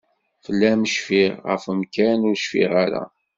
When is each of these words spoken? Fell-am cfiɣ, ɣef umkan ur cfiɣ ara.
Fell-am 0.45 0.81
cfiɣ, 0.95 1.33
ɣef 1.49 1.63
umkan 1.71 2.19
ur 2.29 2.37
cfiɣ 2.43 2.71
ara. 2.83 3.03